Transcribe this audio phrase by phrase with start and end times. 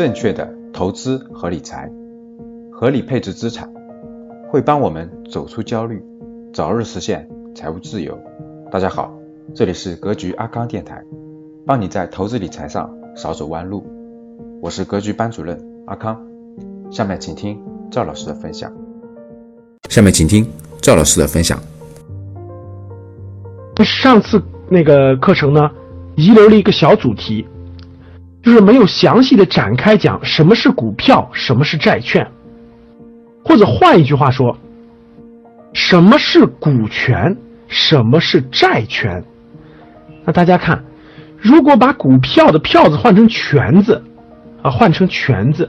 [0.00, 1.86] 正确的投资和理财，
[2.72, 3.70] 合理配置资产，
[4.48, 6.02] 会帮我们走出焦虑，
[6.54, 8.18] 早日实现财务自由。
[8.72, 9.12] 大家好，
[9.54, 11.04] 这里是格局阿康电台，
[11.66, 13.84] 帮你在投资理财上少走弯路。
[14.62, 16.18] 我是格局班主任阿康，
[16.90, 17.60] 下面请听
[17.90, 18.72] 赵老师的分享。
[19.90, 20.48] 下面请听
[20.80, 21.60] 赵老师的分享。
[23.84, 25.70] 上次那个课程呢，
[26.16, 27.46] 遗留了一个小主题。
[28.42, 32.26] 就是没有详细的展开讲什么是股票，什么是债券，
[33.44, 34.56] 或者换一句话说，
[35.74, 37.36] 什么是股权，
[37.68, 39.22] 什么是债权？
[40.24, 40.82] 那大家看，
[41.36, 44.02] 如果把股票的票子换成权字，
[44.62, 45.68] 啊，换成权字，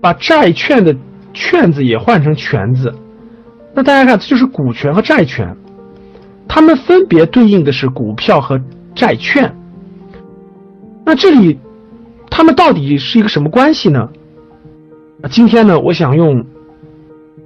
[0.00, 0.96] 把债券的
[1.32, 2.92] 券字也换成权字，
[3.72, 5.56] 那大家看，这就是股权和债权，
[6.48, 8.60] 它们分别对应的是股票和
[8.96, 9.54] 债券。
[11.06, 11.58] 那这里，
[12.30, 14.08] 他们到底是一个什么关系呢？
[15.30, 16.44] 今天呢，我想用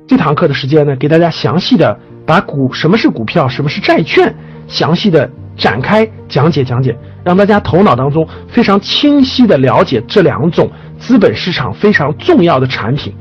[0.07, 4.35] 这堂课的时间呢，给大家详细的把股什么是股票，什么是债券，
[4.69, 13.13] 详细的展开讲解讲解，让大家头脑当中非常清晰的了解这两种资本市场非常重要的产品。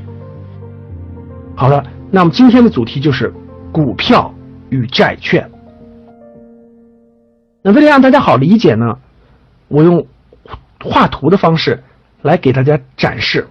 [1.56, 3.34] 好了，那么今天的主题就是
[3.72, 4.32] 股票
[4.70, 5.50] 与债券。
[7.60, 8.96] 那为了让大家好理解呢，
[9.66, 10.06] 我用。
[10.80, 11.84] 画图的方式
[12.22, 13.48] 来给大家展示，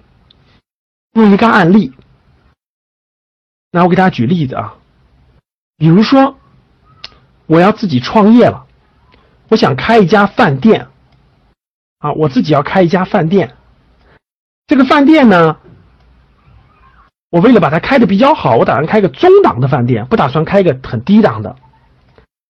[1.13, 1.93] 用一个案例。
[3.71, 4.75] 那我给大家举例子啊，
[5.77, 6.37] 比如说
[7.45, 8.65] 我要自己创业了，
[9.49, 10.87] 我想开一家饭店
[11.99, 13.55] 啊，我自己要开一家饭店。
[14.67, 15.57] 这个饭店呢，
[17.29, 21.55] 我为了把它开的比较好，我打算开个中档的饭店，不打算开个很低档的。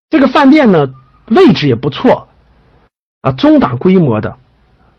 [0.09, 0.93] 这个饭店呢，
[1.27, 2.27] 位置也不错
[3.21, 4.37] 啊，中档规模的。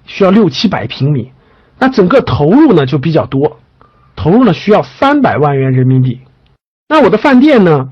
[0.07, 1.33] 需要六七百平米，
[1.79, 3.59] 那整个投入呢就比较多，
[4.15, 6.21] 投入呢需要三百万元人民币。
[6.89, 7.91] 那我的饭店呢，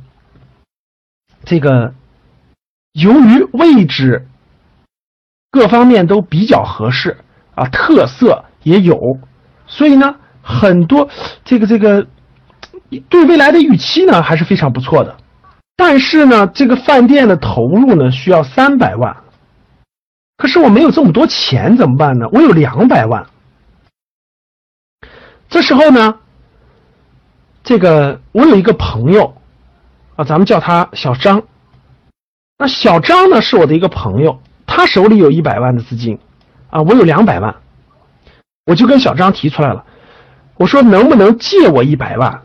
[1.45, 1.95] 这个
[2.93, 4.27] 由于位置
[5.51, 7.19] 各方面都比较合适
[7.55, 9.19] 啊，特色也有，
[9.67, 11.09] 所以呢，很多
[11.45, 12.07] 这个这个
[13.09, 15.17] 对未来的预期呢还是非常不错的。
[15.77, 19.24] 但是呢，这个饭店的投入呢需要三百万。
[20.37, 22.27] 可是我没有这么多钱怎么办呢？
[22.33, 23.27] 我有两百万。
[25.49, 26.19] 这时候呢，
[27.62, 29.37] 这个我有一个朋友
[30.17, 31.44] 啊，咱们叫他小张。
[32.59, 36.19] 那小张呢是我的一个朋友，他手里有一百万的资金
[36.71, 37.56] 啊，我有两百万，
[38.67, 39.84] 我就跟小张提出来了，
[40.56, 42.43] 我说能不能借我一百万？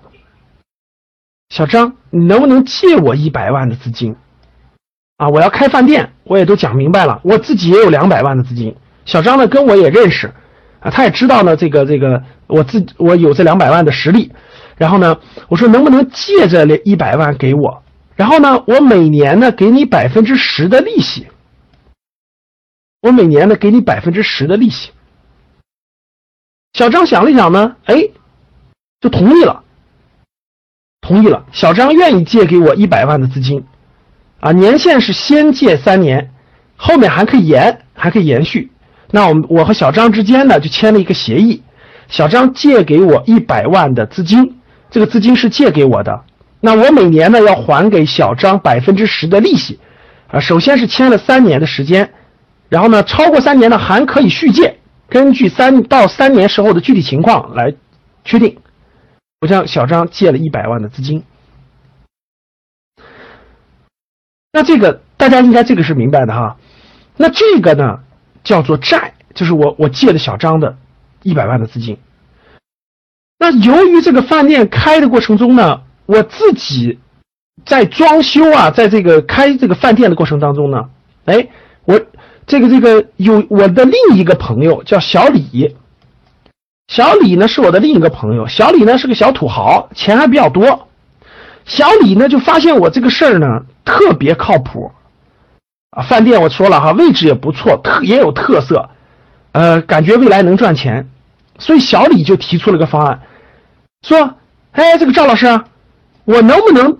[1.49, 4.15] 小张，你能不能借我一百万的资金？
[5.19, 7.19] 啊，我要开饭店，我也都讲明白了。
[7.25, 10.33] 我自己也有两百万的资金，小张呢跟我也认识，
[10.79, 14.31] 啊，他也知道呢这个这个我自我有这两百万的实力。
[14.77, 15.17] 然后呢，
[15.49, 17.83] 我说能不能借这一百万给我？
[18.15, 21.27] 然后呢，我每年呢给你百分之十的利息，
[23.01, 24.91] 我每年呢给你百分之十的利息。
[26.71, 28.07] 小张想了想呢，哎，
[29.01, 29.63] 就同意了，
[31.01, 31.45] 同意了。
[31.51, 33.65] 小张愿意借给我一百万的资金。
[34.39, 36.31] 啊，年限是先借三年，
[36.75, 38.71] 后面还可以延，还可以延续。
[39.11, 41.61] 那我们我和小张之间呢就签了一个协议，
[42.07, 46.21] 小张借给我一百万的资金，这个资金是借给我的，
[46.61, 49.79] 那我每年呢要还给小张百分之十的利息。
[50.27, 52.11] 啊，首先是签了三年的时间，
[52.69, 54.77] 然后呢超过三年呢还可以续借，
[55.09, 57.73] 根据三到三年时候的具体情况来
[58.23, 58.55] 确定。
[59.41, 61.23] 我向小张借了一百万的资金。
[64.51, 66.57] 那这个大家应该这个是明白的哈，
[67.17, 67.99] 那这个呢
[68.43, 70.77] 叫做债，就是我我借的小张的
[71.21, 71.97] 一百万的资金。
[73.37, 76.99] 那由于这个饭店开的过程中呢，我自己
[77.63, 80.89] 在装修啊，在这个开这个饭店的过程当中呢，
[81.25, 81.47] 哎，
[81.85, 82.01] 我
[82.47, 85.75] 这个这个有我的另一个朋友叫小李，
[86.87, 90.88] 小李呢是我的另一个朋友，小李呢是个小土豪，钱还比较多。
[91.69, 94.91] 小李呢就发现我这个事儿呢特别靠谱，
[95.91, 98.89] 啊，饭店我说了哈，位置也不错，特也有特色，
[99.51, 101.07] 呃，感觉未来能赚钱，
[101.59, 103.21] 所以小李就提出了个方案，
[104.01, 104.33] 说，
[104.71, 105.61] 哎，这个赵老师，
[106.25, 106.97] 我能不能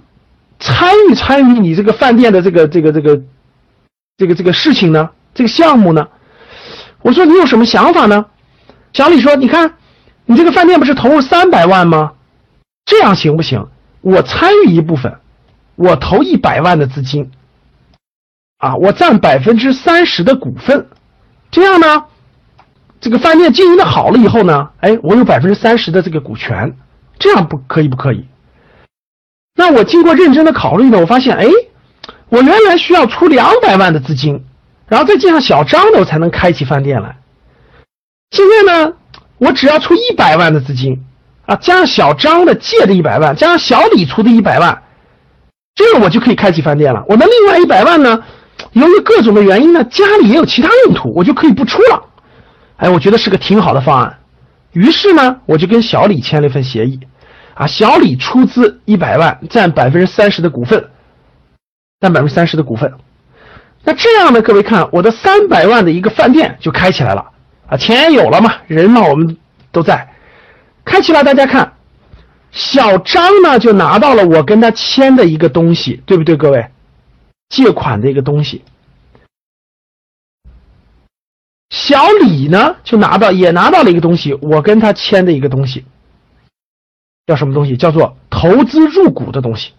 [0.60, 3.22] 参与参与你这个饭店的这个这个这个
[4.18, 5.10] 这个这个事情呢？
[5.34, 6.08] 这个项目呢？
[7.02, 8.28] 我说你有什么想法呢？
[8.94, 9.74] 小李说，你看，
[10.26, 12.12] 你这个饭店不是投入三百万吗？
[12.86, 13.68] 这样行不行？
[14.02, 15.20] 我参与一部分，
[15.76, 17.32] 我投一百万的资金，
[18.58, 20.88] 啊，我占百分之三十的股份，
[21.52, 22.06] 这样呢，
[23.02, 26.78] 这个饭店经营的好了以后呢，哎，我有百分之三十的这个股权，
[27.18, 28.26] 这样不可以不可以？
[29.56, 31.46] 那我经过认真的考虑呢，我发现，哎，
[32.30, 34.46] 我原来需要出两百万的资金，
[34.88, 37.18] 然后再加上小张的，我才能开起饭店来。
[38.32, 38.94] 现在呢，
[39.38, 41.04] 我只要出一百万的资金，
[41.50, 44.84] 啊，加上小张的借的一百万，加上小李出的一百万，
[45.74, 47.04] 这个我就可以开起饭店了。
[47.10, 48.24] 我的另外一百万呢，
[48.74, 52.06] 由于各种的原因呢，家里也有其他用途，我就可以不出了。
[52.78, 54.20] 哎，我觉得是个挺好的方案。
[54.74, 57.00] 于是呢，我就跟小李签了一份协议，
[57.56, 60.92] 啊，小李出资一百万，占百分之三十的股份，
[62.00, 62.94] 占百分之三十的股份。
[63.84, 67.26] 那这样呢，各位看，我的三百万的一个饭店就开起来了。
[67.66, 69.36] 啊，钱有了嘛，人嘛，我们
[69.72, 70.08] 都在，
[70.90, 71.24] 开起来。
[71.24, 71.74] 大家看，
[72.52, 76.72] 小张呢就拿到了我跟他签的一个东西，对不对，各位？
[77.50, 78.64] 借款的一个东西。
[81.70, 85.86] 小李呢就拿到，也拿到了一个东西，我跟他签的一个东西，
[87.28, 87.78] 叫什么东西？
[87.78, 89.74] 叫做投资入股的东西。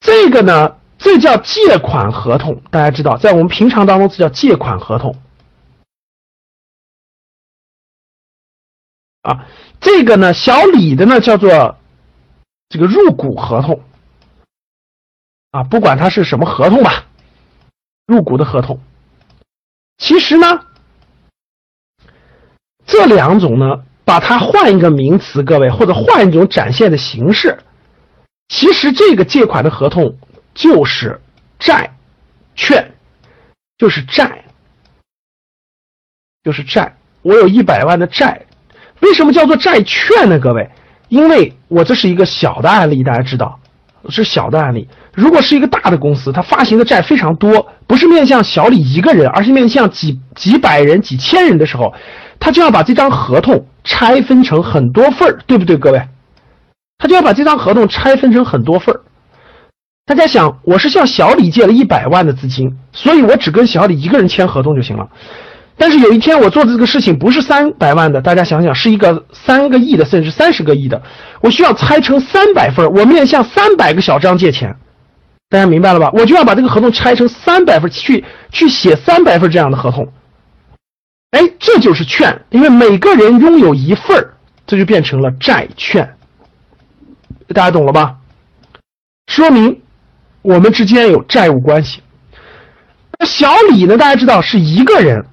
[0.00, 2.62] 这个呢，这叫借款合同。
[2.70, 5.14] 大家知道，在我们平常当中，这叫借款合同。
[9.22, 9.46] 啊，
[9.80, 11.76] 这个呢，小李的呢叫做
[12.70, 13.82] 这个入股合同，
[15.50, 17.04] 啊，不管它是什么合同吧，
[18.06, 18.80] 入股的合同。
[19.98, 20.64] 其实呢，
[22.86, 27.58] 这两种呢，把它换一个名词，各位或者换一种展现的形式，
[28.48, 30.16] 其实这个借款的合同
[30.54, 31.20] 就是
[31.58, 31.94] 债
[32.54, 32.94] 券，
[33.76, 34.46] 就是债，
[36.42, 36.96] 就是债。
[37.20, 38.46] 我有一百万的债。
[39.00, 40.38] 为什么叫做债券呢？
[40.38, 40.70] 各位，
[41.08, 43.58] 因为我这是一个小的案例，大家知道
[44.08, 44.88] 是小的案例。
[45.12, 51.92] 如果是一个大的公司，它发行的债非常多，不是面向小李一个人，而是面向几几百人、几千人的时候，
[52.38, 56.02] 他就要把这张合同拆分成很多份儿，对不对，各位？
[56.98, 59.00] 他就要把这张合同拆分成很多份儿。
[60.06, 65.08] 大家想，我是向小李借了一百万的资金，所以我只跟小李一个人签合同就行了。
[65.80, 71.02] 但是有一天我做的这个事情不是三百万的，大家想想是一个三个亿的，甚至三十个亿的，
[71.40, 74.76] 我需要拆成三百份，我面向三百个小张借钱，
[75.48, 76.10] 大家明白了吧？
[76.12, 78.22] 我就要把这个合同拆成三百份，去
[78.52, 80.06] 去写三百份这样的合同。
[81.30, 84.32] 哎，这就是券，因为每个人拥有一份
[84.66, 86.14] 这就变成了债券。
[87.54, 88.16] 大家懂了吧？
[89.28, 89.80] 说明
[90.42, 92.02] 我们之间有债务关系。
[93.18, 93.96] 那小李呢？
[93.96, 95.24] 大家知道是一个人。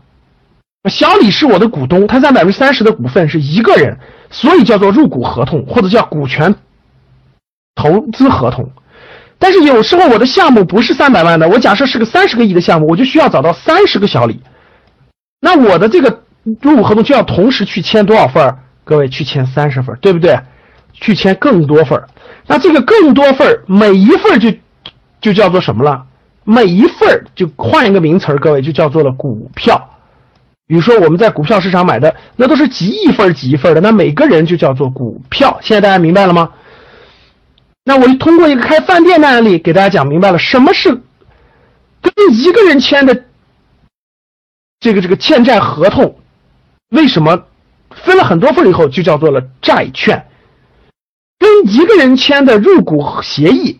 [0.90, 3.98] 小李是我的股东，他占百分之三十的股份是一个人，
[4.30, 6.56] 所以叫做入股合同或者叫股权
[7.76, 8.72] 投资合同。
[9.38, 14.40] 但是有时候我的项目不是三百万的，我假设是个三十个亿的项目，我就需要找到三十个小李。
[15.42, 16.24] 那我的这个
[16.62, 18.56] 入股合同就要同时去签多少份？
[18.84, 20.40] 各位去签三十份，对不对？
[20.94, 22.02] 去签更多份。
[22.48, 24.52] 那这个更多份，每一份就
[25.20, 26.06] 就叫做什么了？
[26.46, 29.97] 每一份就换一个名词各位就叫做了股票。
[30.68, 35.58] 比如说我们在股票市场买的，那都是几亿份几亿份的，那每个人就叫做股票。
[35.62, 36.52] 现在大家明白了吗？
[37.86, 40.90] 那我就通过一个开饭店的案例给大家讲明白了，什么是
[42.02, 43.24] 跟一个人签的
[44.82, 46.18] 这个这个欠债合同，
[46.90, 47.46] 为什么
[47.92, 50.26] 分了很多份以后就叫做了债券？
[51.40, 53.80] 跟一个人签的入股协议，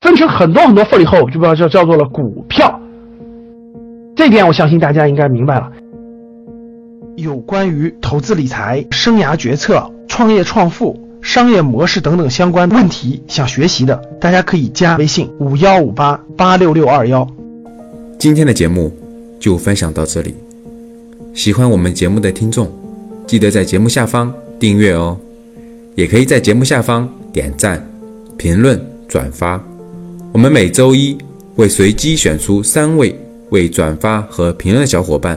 [0.00, 2.80] 分成很多很多份以后，就叫叫叫做了股票。
[4.14, 5.72] 这点我相信大家应该明白了。
[7.18, 17.26] 有关于投资理财、生涯决策、创业创富、商业模式等等相关问题，想学习的，大家可以加微信五幺五八八六六二幺。
[18.20, 18.96] 今天的节目
[19.40, 20.32] 就分享到这里，
[21.34, 22.70] 喜欢我们节目的听众，
[23.26, 25.18] 记得在节目下方订阅哦，
[25.96, 27.84] 也可以在节目下方点赞、
[28.36, 29.60] 评论、转发。
[30.30, 31.18] 我们每周一
[31.56, 33.12] 会随机选出三位
[33.50, 35.36] 为转发和评论的小伙伴。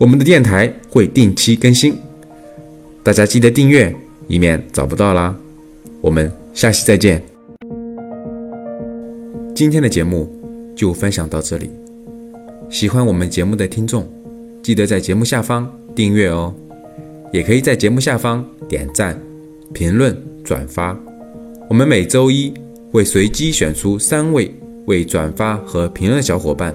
[0.00, 1.94] 我们的电台会定期更新，
[3.02, 3.94] 大家记得订阅，
[4.28, 5.36] 以免找不到啦。
[6.00, 7.22] 我们下期再见。
[9.54, 10.26] 今天的节目
[10.74, 11.70] 就分享到这里，
[12.70, 14.10] 喜欢我们节目的听众，
[14.62, 16.14] 记得在节目下方订。
[16.14, 16.54] 阅哦。
[17.30, 19.20] 也可以在节目下方点赞、
[19.74, 20.98] 评论、转发。
[21.68, 22.50] 我们每周一
[22.90, 24.50] 会随机选出三位
[24.86, 26.74] 为转发和评论的小伙伴，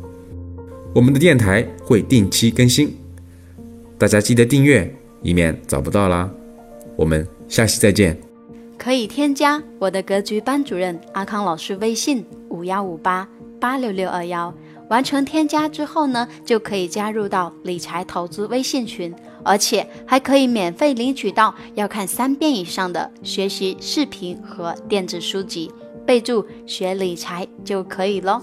[0.93, 2.93] 我们的电台会定期更新，
[3.97, 6.29] 大家记得订阅，以免找不到啦。
[6.97, 8.19] 我们下期再见。
[8.77, 13.25] 可以添加我的格局班主任阿康老师微信五幺五八
[13.57, 14.53] 八六六二幺。
[14.89, 25.71] 完成添加之后呢，就可以加入到理财投资微信群，而且还可以免费领取到要看三遍以上的学习视频和电子书籍，
[26.05, 28.41] 备注学理财就可以喽。